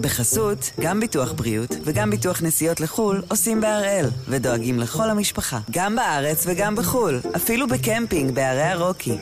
[0.00, 6.44] בחסות, גם ביטוח בריאות וגם ביטוח נסיעות לחו"ל עושים בהראל, ודואגים לכל המשפחה, גם בארץ
[6.46, 9.18] וגם בחו"ל, אפילו בקמפינג בערי הרוקי.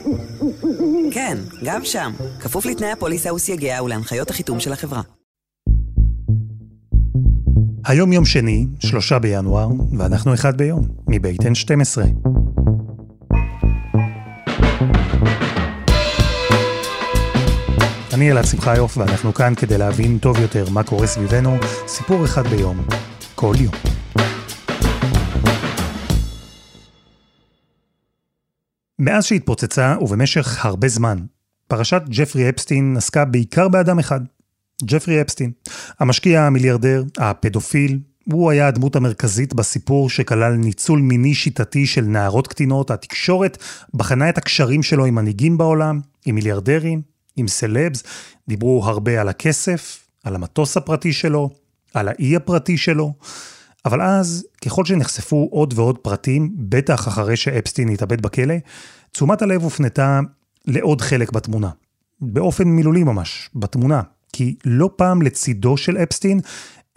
[1.11, 5.01] כן, גם שם, כפוף לתנאי הפוליסה וסייגיה ולהנחיות החיתום של החברה.
[7.85, 12.01] היום יום שני, שלושה בינואר, ואנחנו אחד ביום, מבית N12.
[18.13, 22.85] אני אלעד שמחיוף, ואנחנו כאן כדי להבין טוב יותר מה קורה סביבנו, סיפור אחד ביום,
[23.35, 23.73] כל יום.
[28.99, 31.17] מאז שהתפוצצה, ובמשך הרבה זמן,
[31.67, 34.21] פרשת ג'פרי אפסטין עסקה בעיקר באדם אחד,
[34.83, 35.51] ג'פרי אפסטין.
[35.99, 37.99] המשקיע המיליארדר, הפדופיל,
[38.31, 42.91] הוא היה הדמות המרכזית בסיפור שכלל ניצול מיני שיטתי של נערות קטינות.
[42.91, 43.57] התקשורת
[43.93, 47.01] בחנה את הקשרים שלו עם מנהיגים בעולם, עם מיליארדרים,
[47.39, 48.03] עם סלבס,
[48.47, 51.49] דיברו הרבה על הכסף, על המטוס הפרטי שלו,
[51.93, 53.13] על האי הפרטי שלו,
[53.85, 58.55] אבל אז, ככל שנחשפו עוד ועוד פרטים, בטח אחרי שאפסטין התאבד בכלא,
[59.11, 60.19] תשומת הלב הופנתה
[60.67, 61.69] לעוד חלק בתמונה.
[62.21, 64.01] באופן מילולי ממש, בתמונה.
[64.33, 66.39] כי לא פעם לצידו של אפסטין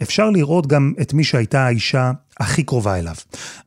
[0.01, 3.15] אפשר לראות גם את מי שהייתה האישה הכי קרובה אליו.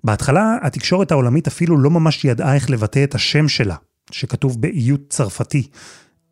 [0.04, 3.76] בהתחלה התקשורת העולמית אפילו לא ממש ידעה איך לבטא את השם שלה,
[4.10, 5.68] שכתוב באיות צרפתי.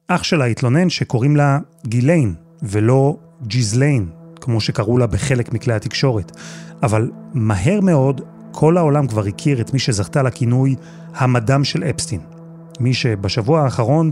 [0.08, 3.16] אח שלה התלונן שקוראים לה גיליין, ולא
[3.46, 4.08] ג'יזליין,
[4.40, 6.36] כמו שקראו לה בחלק מכלי התקשורת.
[6.82, 8.20] אבל מהר מאוד,
[8.52, 10.74] כל העולם כבר הכיר את מי שזכתה לכינוי
[11.14, 12.20] המדם של אפשטיין.
[12.80, 14.10] מי שבשבוע האחרון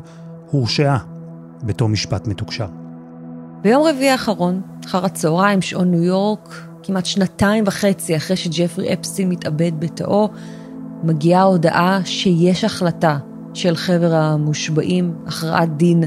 [0.50, 0.98] הורשעה
[1.62, 2.66] בתום משפט מתוקשר.
[3.62, 9.72] ביום רביעי האחרון, אחר הצהריים, שעון ניו יורק, כמעט שנתיים וחצי אחרי שג'פרי אפסטין מתאבד
[9.80, 10.28] בתאו,
[11.04, 13.18] מגיעה ההודעה שיש החלטה
[13.54, 16.04] של חבר המושבעים, הכרעת דין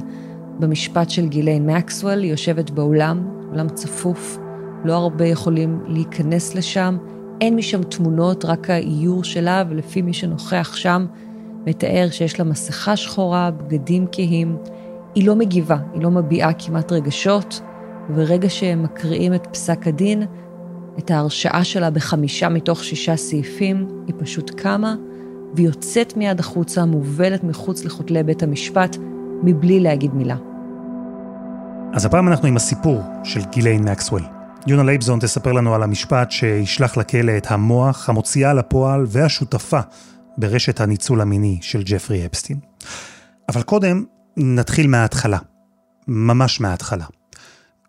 [0.60, 4.38] במשפט של גיליין מקסוול, היא יושבת באולם, אולם צפוף,
[4.84, 6.98] לא הרבה יכולים להיכנס לשם,
[7.42, 11.06] אין משם תמונות, רק האיור שלה, ולפי מי שנוכח שם,
[11.66, 14.58] מתאר שיש לה מסכה שחורה, בגדים כהים.
[15.16, 17.62] היא לא מגיבה, היא לא מביעה כמעט רגשות,
[18.10, 20.24] וברגע שהם מקריאים את פסק הדין,
[21.00, 24.96] את ההרשעה שלה בחמישה מתוך שישה סעיפים, היא פשוט קמה
[25.56, 28.98] ויוצאת מיד החוצה, מובלת מחוץ לכותלי בית המשפט,
[29.44, 30.36] מבלי להגיד מילה.
[31.94, 34.22] אז הפעם אנחנו עם הסיפור של גיליין מקסוול.
[34.68, 39.80] יונה לייבזון תספר לנו על המשפט שישלח לכלא את המוח, המוציאה לפועל והשותפה
[40.38, 42.60] ברשת הניצול המיני של ג'פרי אפסטין.
[43.50, 44.04] אבל קודם,
[44.38, 45.38] נתחיל מההתחלה.
[46.08, 47.06] ממש מההתחלה.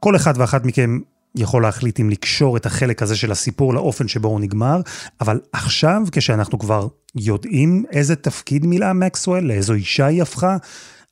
[0.00, 0.98] כל אחד ואחת מכם
[1.36, 4.80] יכול להחליט אם לקשור את החלק הזה של הסיפור לאופן שבו הוא נגמר,
[5.20, 10.56] אבל עכשיו, כשאנחנו כבר יודעים איזה תפקיד מילאה מקסואל, לאיזו אישה היא הפכה,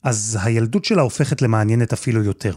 [0.02, 2.54] אז הילדות שלה הופכת למעניינת אפילו יותר.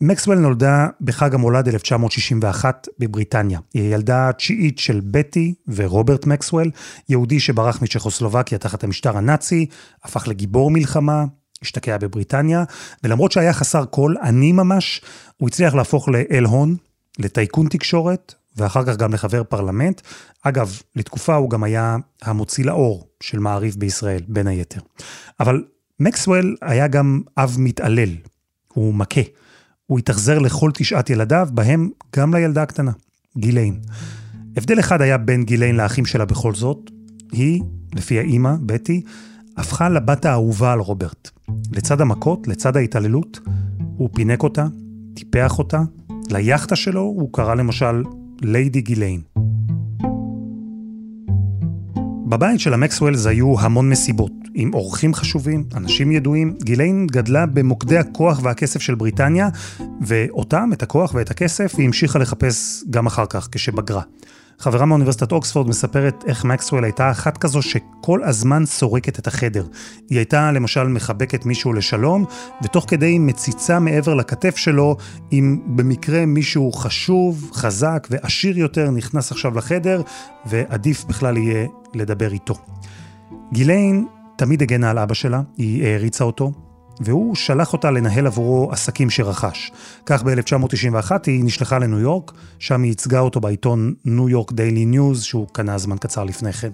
[0.00, 3.58] מקסוול נולדה בחג המולד 1961 בבריטניה.
[3.74, 6.70] היא הילדה התשיעית של בטי ורוברט מקסוול,
[7.08, 9.66] יהודי שברח מצ'כוסלובקיה תחת המשטר הנאצי,
[10.04, 11.24] הפך לגיבור מלחמה,
[11.64, 12.64] השתקע בבריטניה,
[13.04, 15.00] ולמרות שהיה חסר כל, עני ממש,
[15.36, 16.76] הוא הצליח להפוך לאל הון,
[17.18, 20.00] לטייקון תקשורת, ואחר כך גם לחבר פרלמנט.
[20.42, 24.80] אגב, לתקופה הוא גם היה המוציא לאור של מעריב בישראל, בין היתר.
[25.40, 25.64] אבל
[26.00, 28.10] מקסוול היה גם אב מתעלל,
[28.72, 29.20] הוא מכה.
[29.86, 32.92] הוא התאכזר לכל תשעת ילדיו, בהם גם לילדה הקטנה,
[33.38, 33.80] גיליין.
[34.56, 36.90] הבדל אחד היה בין גיליין לאחים שלה בכל זאת,
[37.32, 37.62] היא,
[37.94, 39.02] לפי האימא, בטי,
[39.56, 41.30] הפכה לבת האהובה על רוברט.
[41.72, 43.40] לצד המכות, לצד ההתעללות,
[43.96, 44.66] הוא פינק אותה,
[45.14, 45.82] טיפח אותה,
[46.30, 48.02] ליאכטה שלו הוא קרא למשל
[48.42, 49.20] ליידי גיליין.
[52.26, 56.56] בבית של המקסוולס היו המון מסיבות, עם אורחים חשובים, אנשים ידועים.
[56.62, 59.48] גיליין גדלה במוקדי הכוח והכסף של בריטניה,
[60.00, 64.02] ואותם, את הכוח ואת הכסף, היא המשיכה לחפש גם אחר כך, כשבגרה.
[64.58, 69.66] חברה מאוניברסיטת אוקספורד מספרת איך מקסוול הייתה אחת כזו שכל הזמן סורקת את החדר.
[70.10, 72.24] היא הייתה למשל מחבקת מישהו לשלום,
[72.62, 74.96] ותוך כדי מציצה מעבר לכתף שלו,
[75.32, 80.02] אם במקרה מישהו חשוב, חזק ועשיר יותר נכנס עכשיו לחדר,
[80.46, 82.54] ועדיף בכלל יהיה לדבר איתו.
[83.52, 84.06] גיליין
[84.36, 86.52] תמיד הגנה על אבא שלה, היא העריצה אותו,
[87.00, 89.72] והוא שלח אותה לנהל עבורו עסקים שרכש.
[90.06, 95.22] כך ב-1991 היא נשלחה לניו יורק, שם היא ייצגה אותו בעיתון ניו יורק דיילי ניוז,
[95.22, 96.70] שהוא קנה זמן קצר לפני כן.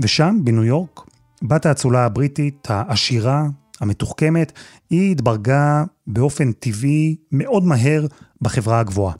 [0.00, 1.00] ושם, בניו יורק,
[1.42, 3.46] בת האצולה הבריטית, העשירה,
[3.80, 4.52] המתוחכמת,
[4.90, 8.06] היא התברגה באופן טבעי מאוד מהר
[8.42, 9.14] בחברה הגבוהה.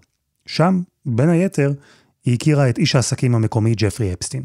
[0.47, 1.73] שם, בין היתר,
[2.25, 4.43] היא הכירה את איש העסקים המקומי ג'פרי אפשטיין.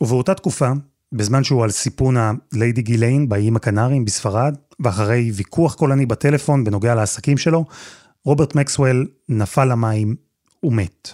[0.00, 0.72] ובאותה תקופה,
[1.12, 7.38] בזמן שהוא על סיפון הליידי גיליין באיים הקנריים בספרד, ואחרי ויכוח קולני בטלפון בנוגע לעסקים
[7.38, 7.64] שלו,
[8.24, 10.16] רוברט מקסוול נפל למים
[10.62, 11.10] ומת.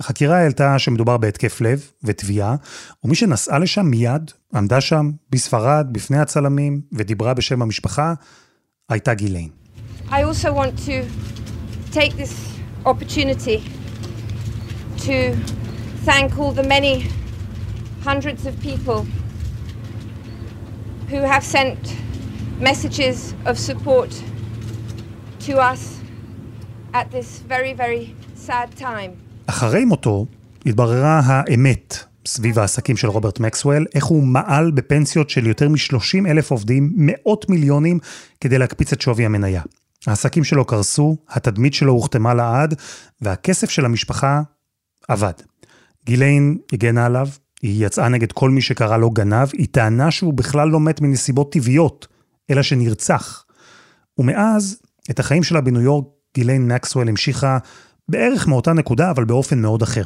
[0.00, 2.56] החקירה העלתה שמדובר בהתקף לב ותביעה,
[3.04, 8.14] ומי שנסעה לשם מיד, עמדה שם, בספרד, בפני הצלמים, ודיברה בשם המשפחה,
[8.88, 9.48] הייתה גיליין.
[10.08, 11.04] I also want to
[11.92, 12.34] take this
[12.86, 13.58] opportunity
[15.06, 15.16] to
[16.04, 17.04] thank all the many
[18.04, 19.19] hundreds of people
[21.10, 21.80] who have sent
[22.60, 24.10] messages of support
[25.46, 25.82] to us
[26.98, 29.10] at this very, very sad time.
[29.46, 30.26] אחרי מותו
[30.66, 36.50] התבררה האמת סביב העסקים של רוברט מקסוול, איך הוא מעל בפנסיות של יותר מ-30 אלף
[36.50, 37.98] עובדים, מאות מיליונים,
[38.40, 39.62] כדי להקפיץ את שווי המניה.
[40.06, 42.74] העסקים שלו קרסו, התדמית שלו הוחתמה לעד,
[43.20, 44.42] והכסף של המשפחה
[45.08, 45.32] עבד.
[46.04, 47.28] גיליין הגנה עליו,
[47.62, 51.52] היא יצאה נגד כל מי שקרא לו גנב, היא טענה שהוא בכלל לא מת מנסיבות
[51.52, 52.06] טבעיות,
[52.50, 53.44] אלא שנרצח.
[54.18, 54.80] ומאז,
[55.10, 56.04] את החיים שלה בניו יורק,
[56.34, 57.58] גיליין מקסוול המשיכה
[58.08, 60.02] בערך מאותה נקודה, אבל באופן מאוד אחר.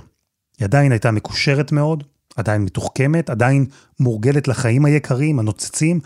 [0.58, 2.04] היא עדיין הייתה מקושרת מאוד,
[2.36, 3.66] עדיין מתוחכמת, עדיין
[4.00, 6.00] מורגלת לחיים היקרים, הנוצצים,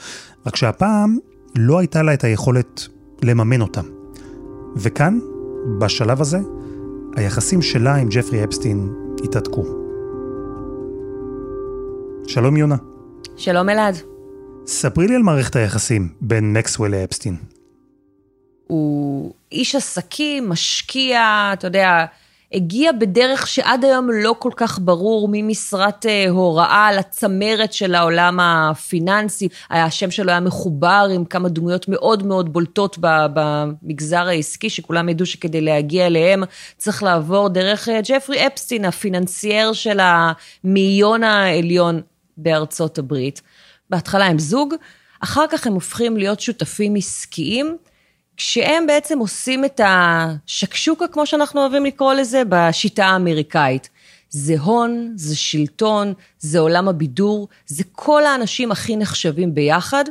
[0.46, 1.18] רק שהפעם
[1.56, 2.88] לא הייתה לה את היכולת
[3.22, 3.84] לממן אותם.
[4.76, 5.18] וכאן,
[5.80, 6.38] בשלב הזה,
[7.16, 8.92] היחסים שלה עם ג'פרי אפסטין
[9.24, 9.87] התהדקו.
[12.28, 12.76] שלום יונה.
[13.36, 13.94] שלום אלעד.
[14.66, 17.36] ספרי לי על מערכת היחסים בין מקסוול לאפסטין.
[18.66, 22.04] הוא איש עסקים, משקיע, אתה יודע,
[22.52, 29.48] הגיע בדרך שעד היום לא כל כך ברור ממשרת אה, הוראה לצמרת של העולם הפיננסי.
[29.70, 35.60] השם שלו היה מחובר עם כמה דמויות מאוד מאוד בולטות במגזר העסקי, שכולם ידעו שכדי
[35.60, 36.42] להגיע אליהם
[36.76, 42.00] צריך לעבור דרך אה, ג'פרי אפשטיין, הפיננסייר של המאיון העליון
[42.38, 43.42] בארצות הברית.
[43.90, 44.74] בהתחלה הם זוג,
[45.20, 47.76] אחר כך הם הופכים להיות שותפים עסקיים.
[48.36, 53.88] כשהם בעצם עושים את השקשוקה, כמו שאנחנו אוהבים לקרוא לזה, בשיטה האמריקאית.
[54.30, 60.04] זה הון, זה שלטון, זה עולם הבידור, זה כל האנשים הכי נחשבים ביחד,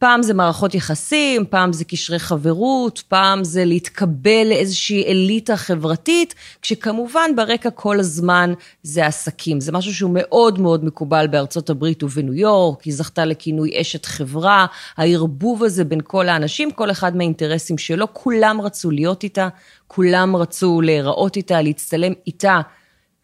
[0.00, 7.30] פעם זה מערכות יחסים, פעם זה קשרי חברות, פעם זה להתקבל לאיזושהי אליטה חברתית, כשכמובן
[7.36, 8.52] ברקע כל הזמן
[8.82, 9.60] זה עסקים.
[9.60, 14.66] זה משהו שהוא מאוד מאוד מקובל בארצות הברית ובניו יורק, היא זכתה לכינוי אשת חברה,
[14.96, 19.48] הערבוב הזה בין כל האנשים, כל אחד מהאינטרסים שלו, כולם רצו להיות איתה,
[19.86, 22.60] כולם רצו להיראות איתה, להצטלם איתה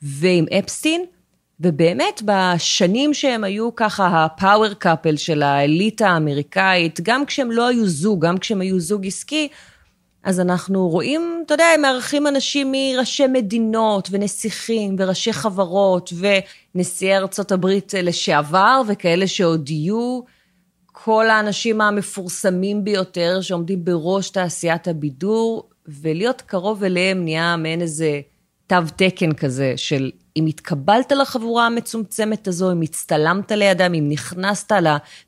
[0.03, 1.05] ועם אפסטין.
[1.61, 8.27] ובאמת בשנים שהם היו ככה הפאוור קאפל של האליטה האמריקאית, גם כשהם לא היו זוג,
[8.27, 9.49] גם כשהם היו זוג עסקי,
[10.23, 16.13] אז אנחנו רואים, אתה יודע, הם מארחים אנשים מראשי מדינות ונסיכים וראשי חברות
[16.75, 20.21] ונשיאי ארצות הברית לשעבר וכאלה שעוד יהיו.
[20.93, 28.21] כל האנשים המפורסמים ביותר שעומדים בראש תעשיית הבידור, ולהיות קרוב אליהם נהיה מעין איזה
[28.67, 34.73] תו תקן כזה של אם התקבלת לחבורה המצומצמת הזו, אם הצטלמת לידם, אם נכנסת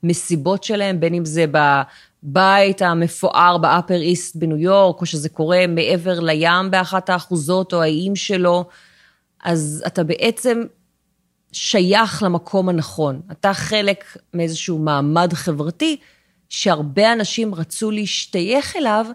[0.02, 6.20] למסיבות שלהם, בין אם זה בבית המפואר באפר איסט בניו יורק, או שזה קורה מעבר
[6.20, 8.64] לים באחת האחוזות, או האיים שלו,
[9.44, 10.62] אז אתה בעצם
[11.52, 13.20] שייך למקום הנכון.
[13.32, 14.04] אתה חלק
[14.34, 15.96] מאיזשהו מעמד חברתי
[16.48, 19.06] שהרבה אנשים רצו להשתייך אליו,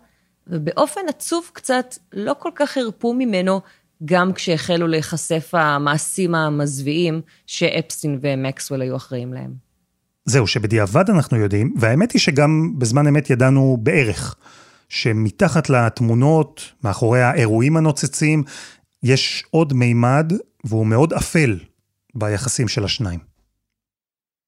[0.47, 3.61] ובאופן עצוב קצת לא כל כך הרפו ממנו
[4.05, 9.53] גם כשהחלו להיחשף המעשים המזוויעים שאפסטין ומקסוול היו אחראים להם.
[10.25, 14.35] זהו, שבדיעבד אנחנו יודעים, והאמת היא שגם בזמן אמת ידענו בערך,
[14.89, 18.43] שמתחת לתמונות, מאחורי האירועים הנוצצים,
[19.03, 20.33] יש עוד מימד,
[20.63, 21.59] והוא מאוד אפל
[22.15, 23.19] ביחסים של השניים.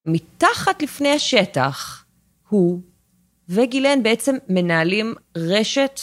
[0.05, 2.05] מתחת לפני השטח,
[2.49, 2.81] הוא
[3.49, 5.99] וגילן בעצם מנהלים רשת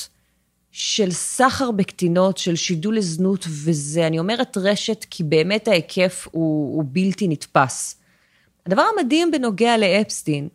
[0.73, 6.85] של סחר בקטינות, של שידול לזנות, וזה, אני אומרת רשת, כי באמת ההיקף הוא, הוא
[6.87, 8.01] בלתי נתפס.
[8.67, 10.49] הדבר המדהים בנוגע לאפסטין,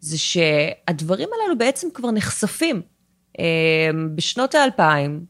[0.00, 2.82] זה שהדברים הללו בעצם כבר נחשפים.
[3.40, 5.24] אה, בשנות האלפיים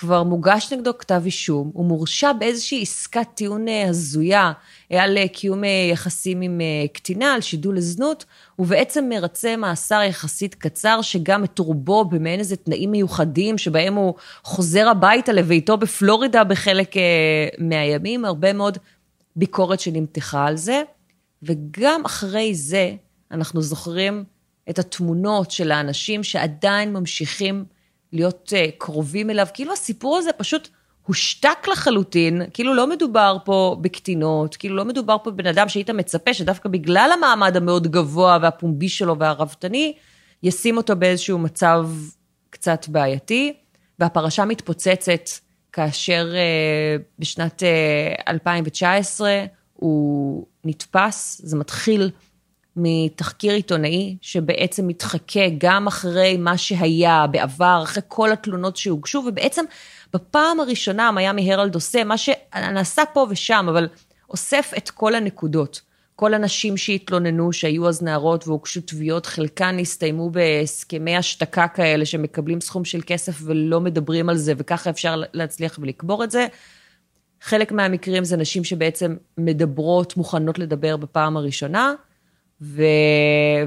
[0.00, 4.52] כבר מוגש נגדו כתב אישום, הוא מורשע באיזושהי עסקת טיעון אה, הזויה
[4.90, 6.60] על אה, קיום יחסים עם
[6.92, 8.24] קטינה, על שידול לזנות,
[8.58, 14.88] ובעצם מרצה מאסר יחסית קצר, שגם את רובו במעין איזה תנאים מיוחדים, שבהם הוא חוזר
[14.88, 16.94] הביתה לביתו בפלורידה בחלק
[17.58, 18.78] מהימים, הרבה מאוד
[19.36, 20.82] ביקורת שנמתחה על זה.
[21.42, 22.94] וגם אחרי זה,
[23.30, 24.24] אנחנו זוכרים
[24.70, 27.64] את התמונות של האנשים שעדיין ממשיכים
[28.12, 30.68] להיות uh, קרובים אליו, כאילו הסיפור הזה פשוט
[31.06, 36.34] הושתק לחלוטין, כאילו לא מדובר פה בקטינות, כאילו לא מדובר פה בבן אדם שהיית מצפה
[36.34, 39.94] שדווקא בגלל המעמד המאוד גבוה והפומבי שלו והרבתני,
[40.42, 41.88] ישים אותו באיזשהו מצב
[42.50, 43.52] קצת בעייתי.
[43.98, 45.28] והפרשה מתפוצצת
[45.72, 52.10] כאשר uh, בשנת uh, 2019 הוא נתפס, זה מתחיל
[52.76, 59.64] מתחקיר עיתונאי שבעצם מתחכה גם אחרי מה שהיה בעבר, אחרי כל התלונות שהוגשו, ובעצם
[60.12, 63.88] בפעם הראשונה מיאמי הרלד עושה מה שנעשה פה ושם, אבל
[64.30, 65.80] אוסף את כל הנקודות.
[66.16, 72.84] כל הנשים שהתלוננו, שהיו אז נערות והוגשו תביעות, חלקן הסתיימו בהסכמי השתקה כאלה, שמקבלים סכום
[72.84, 76.46] של כסף ולא מדברים על זה, וככה אפשר להצליח ולקבור את זה.
[77.40, 81.94] חלק מהמקרים זה נשים שבעצם מדברות, מוכנות לדבר בפעם הראשונה,
[82.62, 82.82] ו...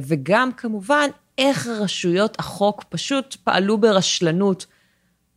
[0.02, 4.66] וגם כמובן, איך רשויות החוק פשוט פעלו ברשלנות,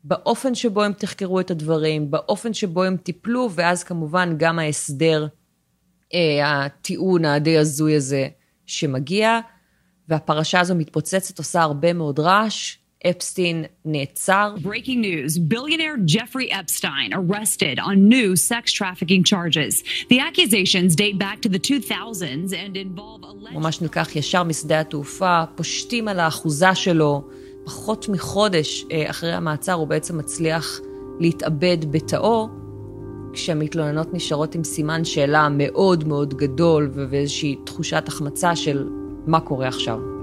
[0.05, 5.27] באופן שבו הם תחקרו את הדברים, באופן שבו הם טיפלו, ואז כמובן גם ההסדר
[6.15, 8.29] אה, הטיעון הדי הזוי הזה
[8.67, 9.41] שמגיע,
[10.09, 12.77] והפרשה הזו מתפוצצת, עושה הרבה מאוד רעש.
[13.11, 14.55] אפסטין נעצר.
[14.63, 19.83] Breaking news, billionaire Jeffrey Epstein arrested on new sex trafficking charges.
[20.09, 23.27] The accusations date back to the 2000s and involve...
[23.53, 27.23] ממש נלקח ישר משדה התעופה, פושטים על האחוזה שלו.
[27.65, 30.81] פחות מחודש אה, אחרי המעצר הוא בעצם מצליח
[31.21, 32.49] להתאבד בתאו.
[33.33, 38.89] כשהמתלוננות נשארות עם סימן שאלה מאוד מאוד גדול ואיזושהי תחושת החמצה של
[39.27, 40.16] מה קורה עכשיו.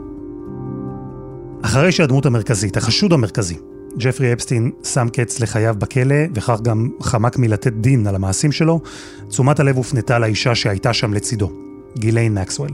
[1.66, 3.56] אחרי שהדמות המרכזית, החשוד המרכזי,
[3.98, 8.82] ג'פרי אפסטין שם קץ לחייו בכלא, וכך גם חמק מלתת דין על המעשים שלו,
[9.28, 11.52] תשומת הלב הופנתה לאישה שהייתה שם לצידו,
[11.98, 12.70] גיליין מקסוול.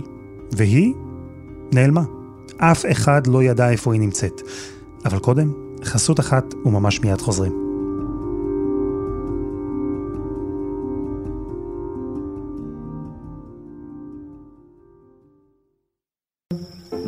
[0.51, 0.93] והיא
[1.73, 2.03] נעלמה.
[2.57, 4.41] אף אחד לא ידע איפה היא נמצאת.
[5.05, 5.51] אבל קודם,
[5.83, 7.68] חסות אחת וממש מיד חוזרים.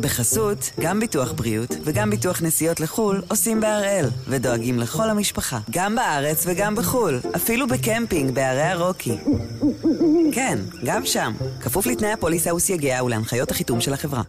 [0.02, 6.44] בחסות, גם ביטוח בריאות וגם ביטוח נסיעות לחו"ל עושים בהראל, ודואגים לכל המשפחה, גם בארץ
[6.46, 9.16] וגם בחו"ל, אפילו בקמפינג בערי הרוקי.
[10.32, 14.22] כן, גם שם, כפוף לתנאי הפוליסה וסייגיה ולהנחיות החיתום של החברה.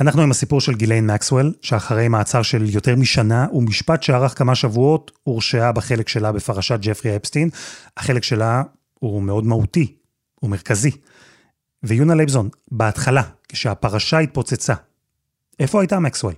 [0.00, 5.10] אנחנו עם הסיפור של גיליין מקסוול, שאחרי מעצר של יותר משנה ומשפט שארך כמה שבועות,
[5.22, 7.50] הורשעה בחלק שלה בפרשת ג'פרי אפשטיין.
[7.96, 8.62] החלק שלה
[8.94, 9.96] הוא מאוד מהותי,
[10.40, 10.90] הוא מרכזי.
[11.82, 14.74] ויונה לייבזון, בהתחלה, כשהפרשה התפוצצה,
[15.60, 16.34] איפה הייתה מקסוול?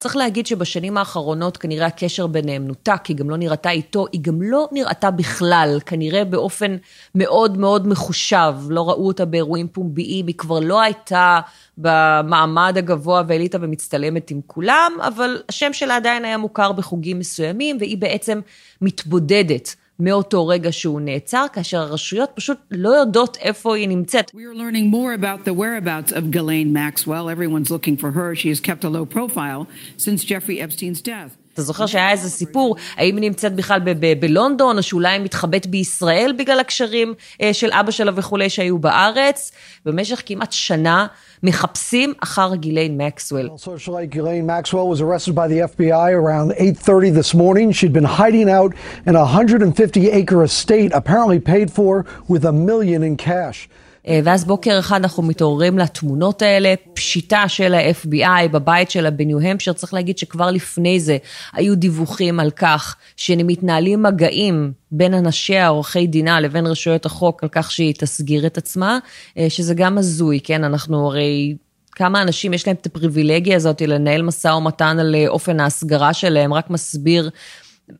[0.00, 4.42] צריך להגיד שבשנים האחרונות כנראה הקשר ביניהם נותק, היא גם לא נראתה איתו, היא גם
[4.42, 6.76] לא נראתה בכלל, כנראה באופן
[7.14, 11.40] מאוד מאוד מחושב, לא ראו אותה באירועים פומביים, היא כבר לא הייתה
[11.78, 17.98] במעמד הגבוה והעליתה ומצטלמת עם כולם, אבל השם שלה עדיין היה מוכר בחוגים מסוימים, והיא
[17.98, 18.40] בעצם
[18.80, 19.74] מתבודדת.
[20.00, 24.30] מאותו רגע שהוא נעצר, כאשר הרשויות פשוט לא יודעות איפה היא נמצאת.
[24.30, 27.28] We are learning more about the whereabouts of Ghislaine Maxwell.
[27.28, 28.34] Everyone's looking for her.
[28.34, 31.48] She has kept a low profile since Jeffrey Epstein's death.
[31.58, 33.80] אתה זוכר שהיה איזה סיפור, האם היא נמצאת בכלל
[34.20, 39.52] בלונדון, או שאולי היא מתחבאת בישראל בגלל הקשרים אה, של אבא שלה וכולי שהיו בארץ?
[39.86, 41.06] במשך כמעט שנה
[41.43, 43.49] מחפשים אחר גיליין מקסוול.
[43.57, 47.71] Socialite Ghislaine Maxwell was arrested by the FBI around 8:30 this morning.
[47.71, 48.73] She'd been hiding out
[49.05, 53.69] in a 150 acre estate apparently paid for with a million in cash.
[54.08, 59.94] אה, ואז בוקר אחד אנחנו מתעוררים לתמונות האלה, פשיטה של ה-FBI בבית שלה בניו-המפשר, צריך
[59.94, 61.16] להגיד שכבר לפני זה
[61.52, 67.70] היו דיווחים על כך שמתנהלים מגעים בין אנשיה, עורכי דינה, לבין רשויות החוק, על כך
[67.70, 68.98] שהיא תסגיר את עצמה,
[69.38, 70.64] אה, שזה גם הזוי, כן?
[70.64, 71.56] אנחנו הרי...
[71.92, 76.54] כמה אנשים יש להם את הפריבילגיה הזאת לנהל משא ומתן על אה, אופן ההסגרה שלהם,
[76.54, 77.30] רק מסביר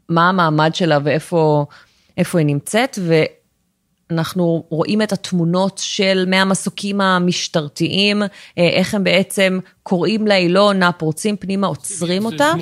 [0.09, 1.67] מה המעמד שלה ואיפה
[2.17, 2.99] היא נמצאת,
[4.11, 8.23] אנחנו רואים את התמונות של מהמסוקים המשטרתיים,
[8.57, 12.53] איך הם בעצם קוראים לא עונה, פורצים פנימה, עוצרים אותה.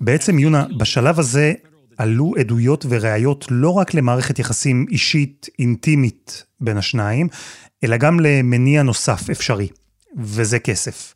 [0.00, 1.52] בעצם יונה, בשלב הזה
[1.98, 7.28] עלו עדויות וראיות לא רק למערכת יחסים אישית, אינטימית בין השניים,
[7.84, 9.68] אלא גם למניע נוסף אפשרי,
[10.16, 11.14] וזה כסף.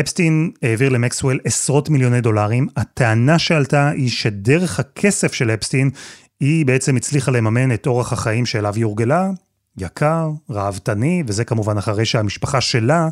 [0.00, 2.66] אפסטין העביר למקסוול עשרות מיליוני דולרים.
[2.76, 5.90] הטענה שעלתה היא שדרך הכסף של אפסטין,
[6.40, 9.30] היא בעצם הצליחה לממן את אורח החיים שאליו היא הורגלה,
[9.78, 13.08] יקר, ראוותני, וזה כמובן אחרי שהמשפחה שלה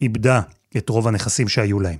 [0.00, 0.40] איבדה
[0.76, 1.98] את רוב הנכסים שהיו להם.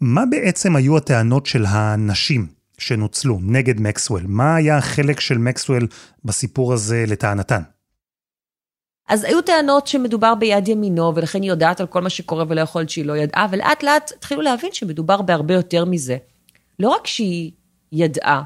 [0.00, 2.46] מה בעצם היו הטענות של הנשים
[2.78, 4.22] שנוצלו נגד מקסוול?
[4.26, 5.86] מה היה החלק של מקסוול
[6.24, 7.62] בסיפור הזה לטענתן?
[9.08, 12.80] אז היו טענות שמדובר ביד ימינו, ולכן היא יודעת על כל מה שקורה ולא יכול
[12.80, 16.16] להיות שהיא לא ידעה, ולאט לאט התחילו להבין שמדובר בהרבה יותר מזה.
[16.78, 17.50] לא רק שהיא
[17.92, 18.42] ידעה,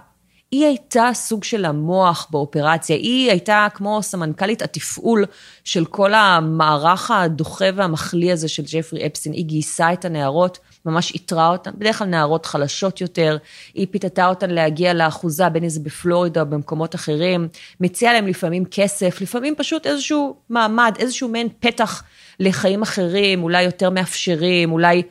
[0.53, 5.25] היא הייתה סוג של המוח באופרציה, היא הייתה כמו סמנכ"לית התפעול
[5.65, 11.49] של כל המערך הדוחה והמחליא הזה של ג'פרי אפסטין, היא גייסה את הנערות, ממש איתרה
[11.49, 13.37] אותן, בדרך כלל נערות חלשות יותר,
[13.75, 17.49] היא פיתתה אותן להגיע לאחוזה, בין אם זה בפלורידה או במקומות אחרים,
[17.81, 22.03] מציעה להם לפעמים כסף, לפעמים פשוט איזשהו מעמד, איזשהו מעין פתח
[22.41, 25.03] לחיים אחרים, אולי יותר מאפשרים, אולי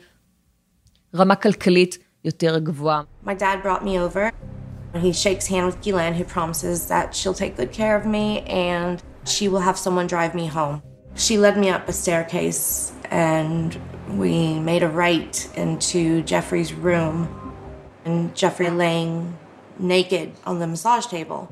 [1.14, 3.02] רמה כלכלית יותר גבוהה.
[3.26, 4.30] My dad brought me over.
[4.94, 9.02] He shakes hand with Guylaine, who promises that she'll take good care of me and
[9.24, 10.82] she will have someone drive me home.
[11.14, 13.70] She led me up a staircase and
[14.18, 17.28] we made a right into Jeffrey's room
[18.04, 19.36] and Jeffrey laying
[19.78, 21.46] naked on the massage table.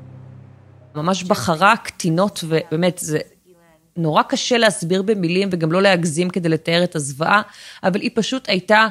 [0.95, 3.19] ממש בחרה קטינות, ובאמת, זה
[3.97, 7.41] נורא קשה להסביר במילים וגם לא להגזים כדי לתאר את הזוועה,
[7.83, 8.87] אבל היא פשוט הייתה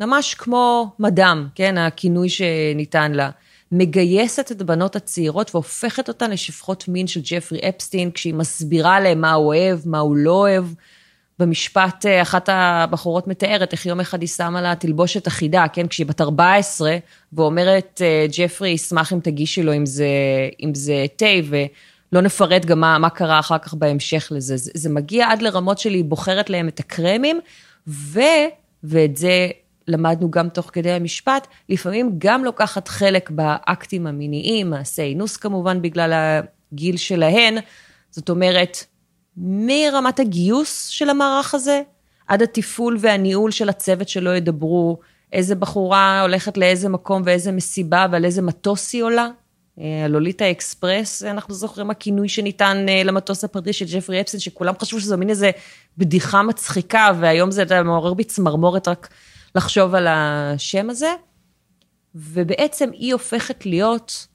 [0.00, 3.30] ממש כמו מדם, כן, הכינוי שניתן לה.
[3.72, 9.32] מגייסת את הבנות הצעירות והופכת אותן לשפחות מין של ג'פרי אפסטין, כשהיא מסבירה להם מה
[9.32, 10.64] הוא אוהב, מה הוא לא אוהב.
[11.38, 15.86] במשפט, אה, אחת הבחורות מתארת איך יום אחד היא שמה לה תלבושת אחידה, כן?
[15.86, 16.96] כשהיא בת 14,
[17.32, 20.06] ואומרת, אה, ג'פרי, ישמח אם תגישי לו אם זה,
[20.62, 24.56] אם זה תה, ולא נפרט גם מה, מה קרה אחר כך בהמשך לזה.
[24.56, 27.40] זה, זה מגיע עד לרמות של היא בוחרת להם את הקרמים,
[27.88, 28.20] ו,
[28.84, 29.48] ואת זה
[29.88, 36.12] למדנו גם תוך כדי המשפט, לפעמים גם לוקחת חלק באקטים המיניים, מעשי אינוס כמובן בגלל
[36.72, 37.58] הגיל שלהן,
[38.10, 38.84] זאת אומרת,
[39.36, 41.82] מרמת הגיוס של המערך הזה,
[42.26, 44.98] עד התפעול והניהול של הצוות שלא ידברו,
[45.32, 49.28] איזה בחורה הולכת לאיזה מקום ואיזה מסיבה ועל איזה מטוס היא עולה.
[50.04, 55.16] הלוליטה אקספרס, אנחנו זוכרים הכינוי שניתן אה, למטוס הפרטי של ג'פרי אפסין, שכולם חשבו שזו
[55.16, 55.50] מין איזה
[55.98, 59.08] בדיחה מצחיקה, והיום זה מעורר בי צמרמורת רק
[59.54, 61.14] לחשוב על השם הזה.
[62.14, 64.26] ובעצם היא הופכת להיות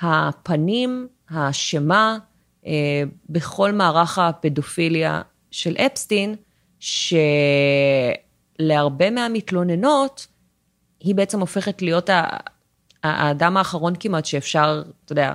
[0.00, 2.25] הפנים, האשמה, אה,
[3.28, 6.34] בכל מערך הפדופיליה של אפסטין,
[8.58, 10.26] שלהרבה מהמתלוננות,
[11.00, 12.10] היא בעצם הופכת להיות
[13.02, 15.34] האדם האחרון כמעט שאפשר, אתה יודע,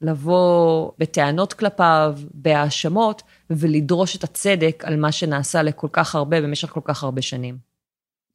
[0.00, 6.80] לבוא בטענות כלפיו, בהאשמות, ולדרוש את הצדק על מה שנעשה לכל כך הרבה, במשך כל
[6.84, 7.58] כך הרבה שנים.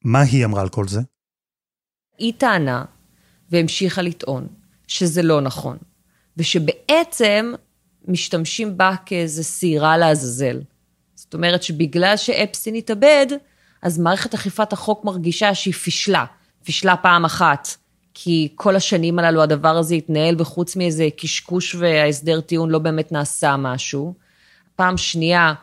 [0.04, 1.02] מה היא אמרה על כל זה?
[2.18, 2.86] היא טענה,
[3.50, 4.48] והמשיכה לטעון,
[4.88, 5.78] שזה לא נכון,
[6.38, 7.54] ושבעצם
[8.08, 10.62] משתמשים בה כאיזה שעירה לעזאזל.
[11.16, 13.28] זאת אומרת שבגלל שאפסטין התאבד,
[13.82, 16.26] אז מערכת אכיפת החוק מרגישה שהיא פישלה,
[16.64, 17.68] פישלה פעם אחת,
[18.14, 23.58] כי כל השנים הללו הדבר הזה התנהל, וחוץ מאיזה קשקוש וההסדר טיעון לא באמת נעשה
[23.58, 24.14] משהו.
[24.76, 25.54] פעם שנייה,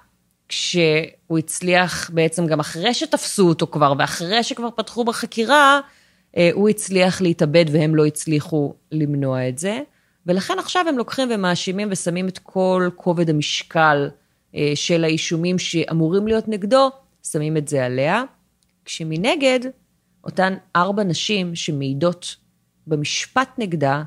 [0.49, 5.81] כשהוא הצליח בעצם גם אחרי שתפסו אותו כבר, ואחרי שכבר פתחו בחקירה,
[6.37, 9.81] אה, הוא הצליח להתאבד והם לא הצליחו למנוע את זה.
[10.27, 14.11] ולכן עכשיו הם לוקחים ומאשימים ושמים את כל כובד המשקל
[14.55, 16.91] אה, של האישומים שאמורים להיות נגדו,
[17.23, 18.23] שמים את זה עליה.
[18.85, 19.61] כשמנגד,
[20.25, 22.37] אותן ארבע נשים שמעידות
[22.87, 24.03] במשפט נגדה,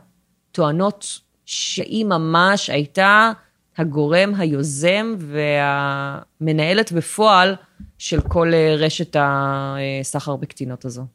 [0.52, 3.32] טוענות שהיא ממש הייתה
[3.78, 7.56] הגורם היוזם והמנהלת בפועל
[7.98, 11.06] של כל אה, רשת הסחר בקטינות הזו.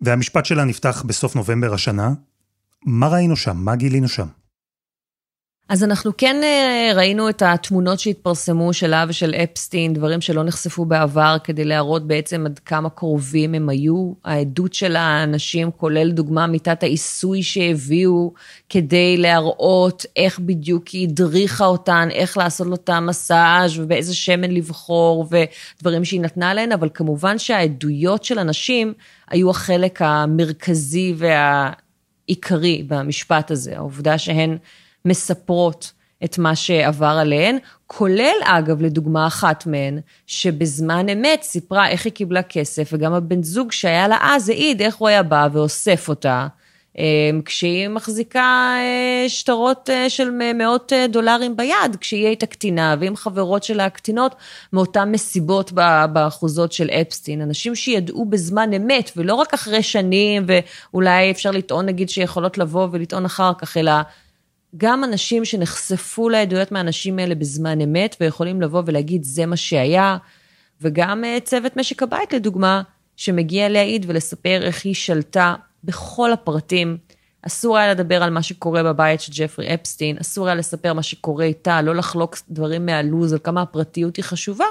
[0.00, 2.10] והמשפט שלה נפתח בסוף נובמבר השנה,
[2.84, 3.56] מה ראינו שם?
[3.56, 4.26] מה גילינו שם?
[5.70, 11.36] אז אנחנו כן אה, ראינו את התמונות שהתפרסמו שלה ושל אפסטין, דברים שלא נחשפו בעבר,
[11.44, 14.12] כדי להראות בעצם עד כמה קרובים הם היו.
[14.24, 18.32] העדות של האנשים, כולל דוגמה מיטת העיסוי שהביאו,
[18.68, 25.28] כדי להראות איך בדיוק היא הדריכה אותן, איך לעשות לו את המסאז' ובאיזה שמן לבחור,
[25.30, 28.92] ודברים שהיא נתנה להן, אבל כמובן שהעדויות של אנשים
[29.30, 31.70] היו החלק המרכזי וה...
[32.30, 34.58] עיקרי במשפט הזה, העובדה שהן
[35.04, 35.92] מספרות
[36.24, 42.42] את מה שעבר עליהן, כולל אגב, לדוגמה אחת מהן, שבזמן אמת סיפרה איך היא קיבלה
[42.42, 46.46] כסף, וגם הבן זוג שהיה לה אז העיד איך הוא היה בא ואוסף אותה.
[46.98, 53.16] אמ, כשהיא מחזיקה אה, שטרות אה, של מאות אה, דולרים ביד, כשהיא הייתה קטינה, ועם
[53.16, 54.34] חברות שלה הקטינות,
[54.72, 55.72] מאותן מסיבות
[56.12, 57.42] באחוזות של אפסטין.
[57.42, 63.24] אנשים שידעו בזמן אמת, ולא רק אחרי שנים, ואולי אפשר לטעון נגיד שיכולות לבוא ולטעון
[63.24, 63.92] אחר כך, אלא
[64.76, 70.16] גם אנשים שנחשפו לעדויות מהאנשים האלה בזמן אמת, ויכולים לבוא ולהגיד זה מה שהיה,
[70.80, 72.82] וגם צוות משק הבית לדוגמה,
[73.16, 76.96] שמגיע להעיד ולספר איך היא שלטה בכל הפרטים.
[77.42, 81.44] אסור היה לדבר על מה שקורה בבית של ג'פרי אפסטין, אסור היה לספר מה שקורה
[81.44, 84.64] איתה, לא לחלוק דברים מהלו"ז, על כמה הפרטיות היא חשובה,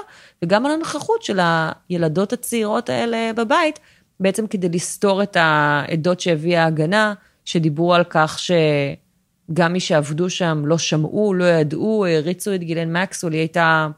[0.44, 3.78] וגם על הנוכחות של הילדות הצעירות האלה בבית,
[4.20, 10.78] בעצם כדי לסתור את העדות שהביאה ההגנה, שדיברו על כך שגם מי שעבדו שם לא
[10.78, 13.88] שמעו, לא ידעו, הריצו את גילן מקסוול, היא הייתה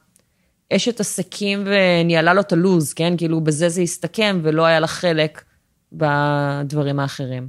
[0.73, 3.17] אשת עסקים וניהלה לו את הלו"ז, כן?
[3.17, 5.43] כאילו בזה זה הסתכם ולא היה לה חלק
[5.93, 7.49] בדברים האחרים.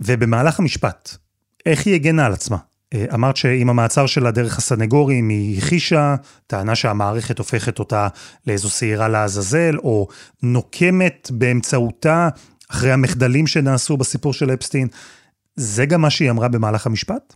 [0.00, 1.16] ובמהלך המשפט,
[1.66, 2.56] איך היא הגנה על עצמה?
[2.94, 6.14] אה, אמרת שעם המעצר שלה דרך הסנגורים היא הכחישה,
[6.46, 8.08] טענה שהמערכת הופכת אותה
[8.46, 10.08] לאיזו שעירה לעזאזל, או
[10.42, 12.28] נוקמת באמצעותה
[12.70, 14.88] אחרי המחדלים שנעשו בסיפור של אפסטין.
[15.56, 17.34] זה גם מה שהיא אמרה במהלך המשפט?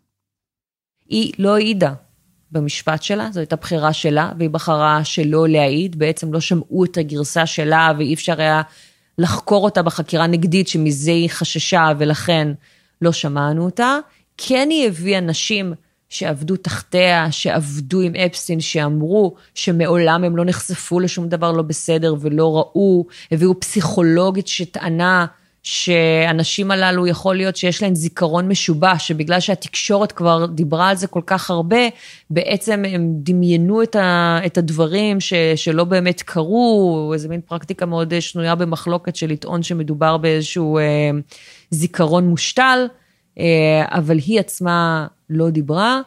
[1.09, 1.93] היא לא העידה
[2.53, 7.47] במשפט שלה, זו הייתה בחירה שלה, והיא בחרה שלא להעיד, בעצם לא שמעו את הגרסה
[7.47, 8.63] שלה, ואי אפשר היה
[9.19, 12.49] לחקור אותה בחקירה נגדית, שמזה היא חששה, ולכן
[13.03, 13.99] לא שמענו אותה.
[14.37, 15.75] כן היא הביאה נשים
[16.09, 22.57] שעבדו תחתיה, שעבדו עם אפסטין, שאמרו שמעולם הם לא נחשפו לשום דבר לא בסדר ולא
[22.57, 25.27] ראו, הביאו פסיכולוגית שטענה
[25.67, 31.21] שהנשים הללו יכול להיות שיש להן זיכרון משובש, שבגלל שהתקשורת כבר דיברה על זה כל
[31.27, 31.81] כך הרבה,
[32.31, 38.15] בעצם הם דמיינו את, ה, את הדברים ש, שלא באמת קרו, איזה מין פרקטיקה מאוד
[38.21, 41.11] שנויה במחלוקת של לטעון שמדובר באיזשהו אה,
[41.71, 42.87] זיכרון מושתל.
[43.39, 46.01] אה, אבל היא עצמה לא דיברה,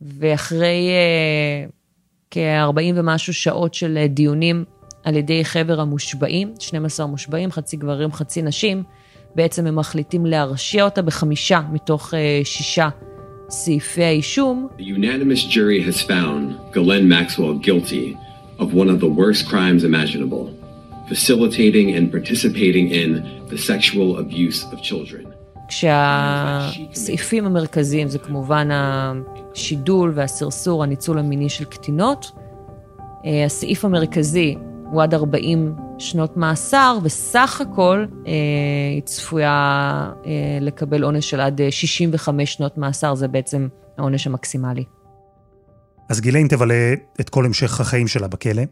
[0.00, 1.68] ואחרי אה,
[2.30, 4.64] כ-40 ומשהו שעות של אה, דיונים
[5.06, 8.82] על ידי חבר המושבעים, 12 מושבעים, חצי גברים, חצי נשים,
[9.34, 12.14] בעצם הם מחליטים להרשיע אותה בחמישה מתוך
[12.44, 12.88] שישה
[13.48, 14.68] סעיפי האישום.
[14.78, 18.16] The unanimous jury has found Ghislaine Maxwell guilty
[18.58, 20.44] of one of the worst crimes imaginable,
[21.08, 23.10] facilitating and participating in
[23.50, 25.26] the sexual abuse of children.
[25.68, 32.32] כשהסעיפים המרכזיים זה כמובן השידול והסרסור, הניצול המיני של קטינות.
[33.24, 34.56] אה, הסעיף המרכזי
[34.90, 38.32] הוא עד 40 שנות מאסר, וסך הכל אה,
[38.94, 39.52] היא צפויה
[40.26, 43.68] אה, לקבל עונש של עד 65 שנות מאסר, זה בעצם
[43.98, 44.84] העונש המקסימלי.
[46.08, 48.62] אז גיליין תבלה את כל המשך החיים שלה בכלא,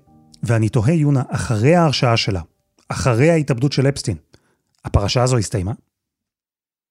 [0.42, 2.40] ואני תוהה, יונה, אחרי ההרשעה שלה,
[2.88, 4.16] אחרי ההתאבדות של אפסטין,
[4.84, 5.72] הפרשה הזו הסתיימה?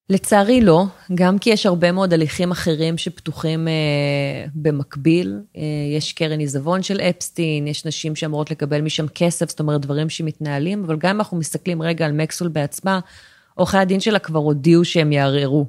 [0.09, 0.85] לצערי לא,
[1.15, 3.73] גם כי יש הרבה מאוד הליכים אחרים שפתוחים אה,
[4.55, 5.39] במקביל.
[5.57, 5.61] אה,
[5.97, 10.83] יש קרן עיזבון של אפסטין, יש נשים שאמורות לקבל משם כסף, זאת אומרת דברים שמתנהלים,
[10.83, 12.99] אבל גם אם אנחנו מסתכלים רגע על מקסול בעצמה,
[13.53, 15.65] עורכי הדין שלה כבר הודיעו שהם יערערו.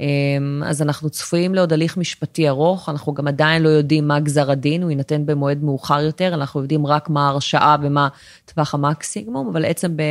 [0.00, 4.50] אמ, אז אנחנו צפויים לעוד הליך משפטי ארוך, אנחנו גם עדיין לא יודעים מה גזר
[4.50, 8.08] הדין, הוא יינתן במועד מאוחר יותר, אנחנו יודעים רק מה ההרשעה ומה
[8.44, 10.02] טווח המקסימום, אבל בעצם ב...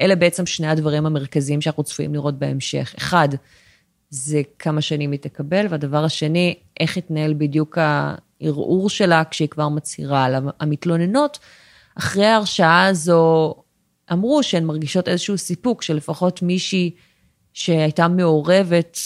[0.00, 2.94] אלה בעצם שני הדברים המרכזיים שאנחנו צפויים לראות בהמשך.
[2.98, 3.28] אחד,
[4.10, 10.24] זה כמה שנים היא תקבל, והדבר השני, איך יתנהל בדיוק הערעור שלה כשהיא כבר מצהירה
[10.24, 11.38] על המתלוננות.
[11.98, 13.54] אחרי ההרשעה הזו,
[14.12, 16.90] אמרו שהן מרגישות איזשהו סיפוק, שלפחות מישהי
[17.54, 18.98] שהייתה מעורבת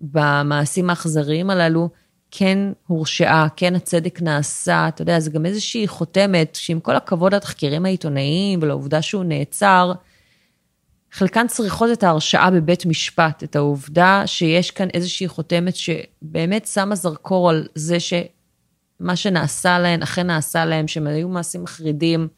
[0.00, 1.88] במעשים האכזריים הללו,
[2.30, 7.84] כן הורשעה, כן הצדק נעשה, אתה יודע, זה גם איזושהי חותמת, שעם כל הכבוד לתחקירים
[7.84, 9.92] העיתונאיים ולעובדה שהוא נעצר,
[11.12, 17.50] חלקן צריכות את ההרשעה בבית משפט, את העובדה שיש כאן איזושהי חותמת שבאמת שמה זרקור
[17.50, 22.28] על זה שמה שנעשה להן, אכן נעשה להן, שהם היו מעשים מחרידים,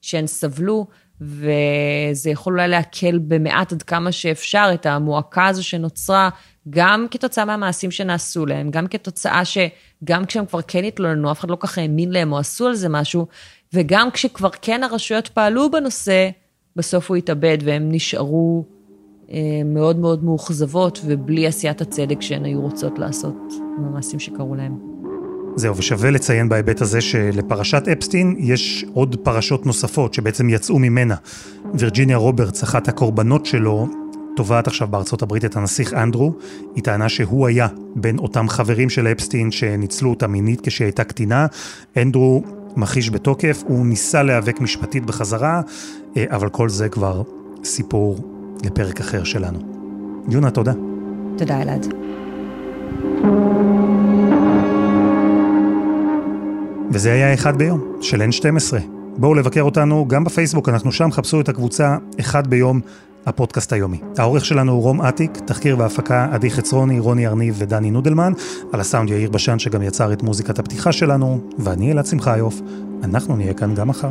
[0.00, 0.86] שהן סבלו,
[1.20, 6.28] וזה יכול אולי להקל במעט עד כמה שאפשר את המועקה הזו שנוצרה,
[6.70, 11.56] גם כתוצאה מהמעשים שנעשו להם, גם כתוצאה שגם כשהם כבר כן התלוננו, אף אחד לא
[11.60, 13.26] ככה האמין להם או עשו על זה משהו,
[13.72, 16.30] וגם כשכבר כן הרשויות פעלו בנושא,
[16.76, 18.64] בסוף הוא התאבד והם נשארו
[19.30, 24.99] אה, מאוד מאוד מאוכזבות ובלי עשיית הצדק שהן היו רוצות לעשות עם המעשים שקרו להם.
[25.56, 31.14] זהו, ושווה לציין בהיבט הזה שלפרשת אפסטין יש עוד פרשות נוספות שבעצם יצאו ממנה.
[31.74, 33.88] וירג'יניה רוברטס, אחת הקורבנות שלו,
[34.36, 36.32] תובעת עכשיו בארצות הברית את הנסיך אנדרו.
[36.74, 41.46] היא טענה שהוא היה בין אותם חברים של אפסטין שניצלו אותה מינית כשהיא הייתה קטינה.
[41.96, 42.42] אנדרו
[42.76, 45.60] מכחיש בתוקף, הוא ניסה להיאבק משפטית בחזרה,
[46.16, 47.22] אה, אבל כל זה כבר
[47.64, 48.18] סיפור
[48.64, 49.58] לפרק אחר שלנו.
[50.28, 50.72] יונה, תודה.
[51.36, 51.86] תודה, אלעד.
[56.90, 58.76] וזה היה אחד ביום, של N12.
[59.16, 62.80] בואו לבקר אותנו גם בפייסבוק, אנחנו שם, חפשו את הקבוצה אחד ביום,
[63.26, 64.00] הפודקאסט היומי.
[64.18, 68.32] העורך שלנו הוא רום אטיק, תחקיר והפקה עדי חצרוני, רוני ארניב ודני נודלמן,
[68.72, 72.60] על הסאונד יאיר בשן שגם יצר את מוזיקת הפתיחה שלנו, ואני אלעד שמחיוף,
[73.04, 74.10] אנחנו נהיה כאן גם מחר.